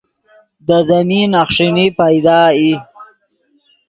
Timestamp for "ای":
2.57-2.71